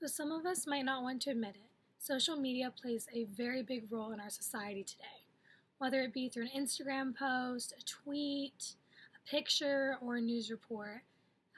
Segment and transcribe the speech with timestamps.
[0.00, 3.62] Though some of us might not want to admit it, social media plays a very
[3.62, 5.26] big role in our society today.
[5.78, 8.74] Whether it be through an Instagram post, a tweet,
[9.16, 11.02] a picture, or a news report,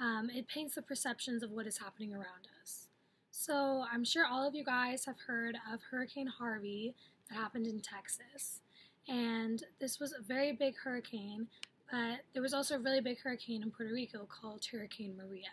[0.00, 2.86] um, it paints the perceptions of what is happening around us.
[3.30, 6.94] So, I'm sure all of you guys have heard of Hurricane Harvey
[7.28, 8.60] that happened in Texas.
[9.06, 11.46] And this was a very big hurricane,
[11.90, 15.50] but there was also a really big hurricane in Puerto Rico called Hurricane Maria.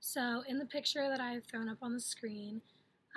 [0.00, 2.60] So, in the picture that I've thrown up on the screen,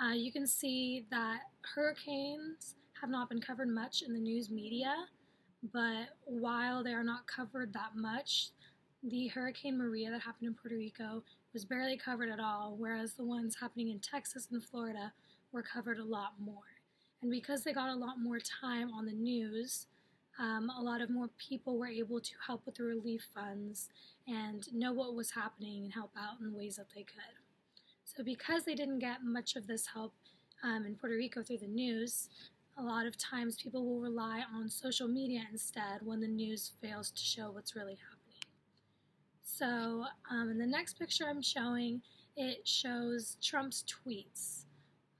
[0.02, 1.40] uh, you can see that
[1.74, 4.94] hurricanes have not been covered much in the news media,
[5.72, 8.50] but while they are not covered that much,
[9.04, 13.24] the Hurricane Maria that happened in Puerto Rico was barely covered at all, whereas the
[13.24, 15.12] ones happening in Texas and Florida
[15.52, 16.80] were covered a lot more.
[17.20, 19.86] And because they got a lot more time on the news,
[20.38, 23.88] um, a lot of more people were able to help with the relief funds
[24.26, 27.36] and know what was happening and help out in ways that they could.
[28.04, 30.14] So, because they didn't get much of this help
[30.62, 32.28] um, in Puerto Rico through the news,
[32.76, 37.10] a lot of times people will rely on social media instead when the news fails
[37.10, 38.22] to show what's really happening.
[39.44, 42.00] So, um, in the next picture I'm showing,
[42.36, 44.64] it shows Trump's tweets.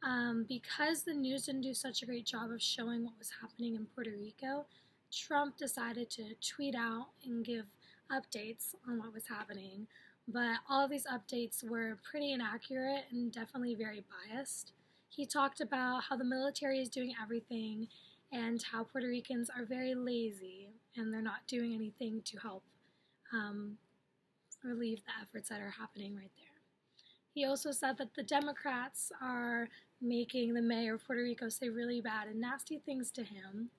[0.05, 3.77] Um, because the news didn't do such a great job of showing what was happening
[3.77, 4.67] in Puerto Rico,
[5.13, 7.67] Trump decided to tweet out and give
[8.11, 9.87] updates on what was happening.
[10.29, 14.73] But all of these updates were pretty inaccurate and definitely very biased.
[15.09, 17.89] He talked about how the military is doing everything
[18.33, 22.63] and how Puerto Ricans are very lazy and they're not doing anything to help
[23.33, 23.77] um,
[24.65, 26.47] relieve the efforts that are happening right there.
[27.35, 29.69] He also said that the Democrats are
[30.01, 33.71] making the mayor of Puerto Rico say really bad and nasty things to him.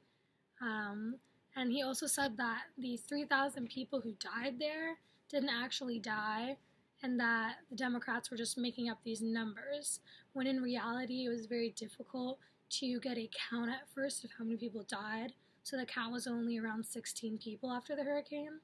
[0.64, 1.16] Um,
[1.56, 4.98] and he also said that the 3,000 people who died there
[5.30, 6.58] didn't actually die
[7.04, 10.00] and that the Democrats were just making up these numbers,
[10.32, 14.46] when in reality it was very difficult to get a count at first of how
[14.46, 15.34] many people died.
[15.64, 18.62] So the count was only around 16 people after the hurricane.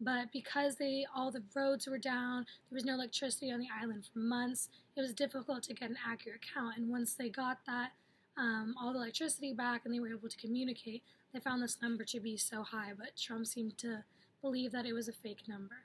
[0.00, 4.08] But because they all the roads were down, there was no electricity on the island
[4.12, 4.68] for months.
[4.96, 6.76] It was difficult to get an accurate count.
[6.78, 7.92] And once they got that
[8.36, 11.02] um, all the electricity back and they were able to communicate,
[11.34, 12.92] they found this number to be so high.
[12.96, 14.04] But Trump seemed to
[14.40, 15.76] believe that it was a fake number.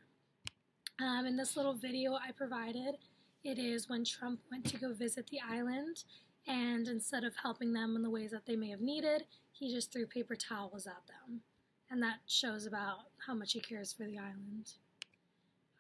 [1.02, 2.96] Um, in this little video I provided,
[3.44, 6.04] it is when Trump went to go visit the island,
[6.48, 9.92] and instead of helping them in the ways that they may have needed, he just
[9.92, 11.42] threw paper towels at them
[11.90, 14.74] and that shows about how much he cares for the island.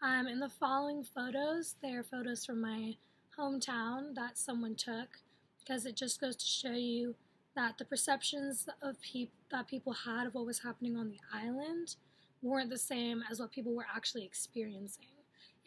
[0.01, 2.96] Um, in the following photos, they are photos from my
[3.38, 5.19] hometown that someone took
[5.59, 7.16] because it just goes to show you
[7.59, 11.97] that the perceptions of peop- that people had of what was happening on the island
[12.41, 15.17] weren't the same as what people were actually experiencing.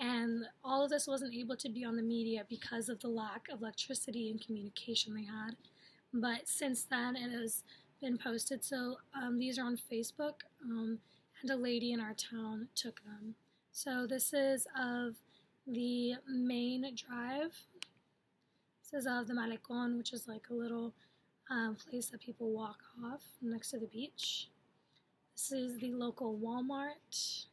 [0.01, 3.43] And all of this wasn't able to be on the media because of the lack
[3.53, 5.57] of electricity and communication they had.
[6.15, 7.63] But since then, it has
[8.01, 8.65] been posted.
[8.65, 10.99] So um, these are on Facebook, um,
[11.43, 13.35] and a lady in our town took them.
[13.71, 15.17] So this is of
[15.67, 17.55] the main drive.
[18.83, 20.95] This is of the Malecon, which is like a little
[21.53, 24.49] um, place that people walk off next to the beach.
[25.35, 27.45] This is the local Walmart.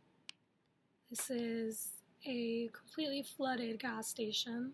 [1.09, 1.89] This is
[2.25, 4.71] a completely flooded gas station.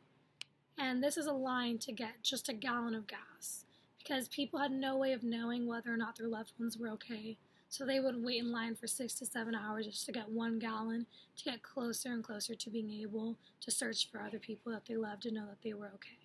[0.77, 3.65] And this is a line to get just a gallon of gas
[3.97, 7.37] because people had no way of knowing whether or not their loved ones were okay.
[7.69, 10.59] So they would wait in line for six to seven hours just to get one
[10.59, 11.07] gallon
[11.37, 14.95] to get closer and closer to being able to search for other people that they
[14.95, 16.24] loved to know that they were okay.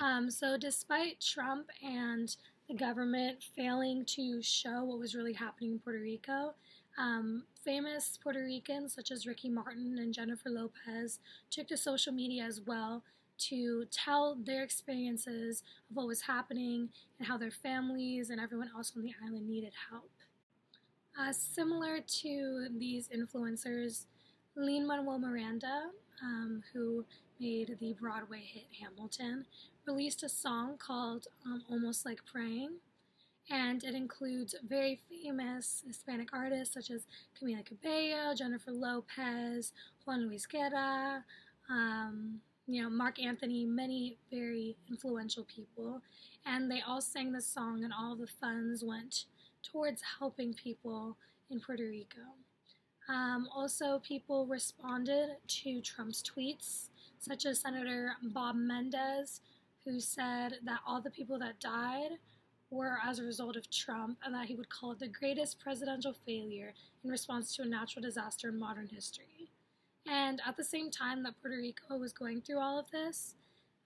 [0.00, 2.34] Um, so, despite Trump and
[2.68, 6.54] the government failing to show what was really happening in Puerto Rico,
[6.98, 11.18] um, famous Puerto Ricans such as Ricky Martin and Jennifer Lopez
[11.50, 13.02] took to social media as well
[13.36, 16.88] to tell their experiences of what was happening
[17.18, 20.10] and how their families and everyone else on the island needed help.
[21.18, 24.06] Uh, similar to these influencers,
[24.56, 25.90] Lin Manuel Miranda,
[26.22, 27.04] um, who
[27.40, 29.46] made the Broadway hit Hamilton,
[29.86, 32.76] released a song called um, Almost Like Praying,
[33.50, 37.06] and it includes very famous Hispanic artists such as
[37.38, 39.72] Camila Cabello, Jennifer Lopez,
[40.04, 41.24] Juan Luis Guerra,
[41.68, 46.00] um, you know, Marc Anthony, many very influential people.
[46.46, 49.24] And they all sang the song, and all the funds went
[49.62, 51.16] towards helping people
[51.50, 52.20] in Puerto Rico.
[53.08, 56.88] Um, also, people responded to Trump's tweets,
[57.18, 59.40] such as Senator Bob Menendez,
[59.84, 62.18] who said that all the people that died
[62.70, 66.14] were as a result of Trump and that he would call it the greatest presidential
[66.26, 66.72] failure
[67.02, 69.50] in response to a natural disaster in modern history.
[70.06, 73.34] And at the same time that Puerto Rico was going through all of this,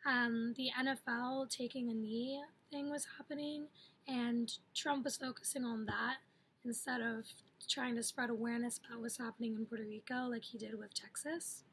[0.07, 2.41] um, the NFL taking a knee
[2.71, 3.67] thing was happening,
[4.07, 6.17] and Trump was focusing on that
[6.65, 7.25] instead of
[7.69, 11.65] trying to spread awareness about what's happening in Puerto Rico, like he did with Texas.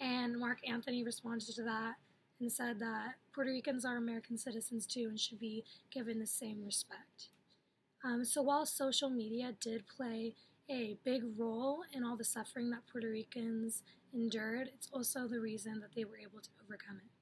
[0.00, 1.94] And Marc Anthony responded to that
[2.40, 6.64] and said that Puerto Ricans are American citizens too and should be given the same
[6.64, 7.28] respect.
[8.04, 10.34] Um, so while social media did play
[10.68, 13.82] a big role in all the suffering that Puerto Ricans
[14.12, 17.13] endured, it's also the reason that they were able to overcome it.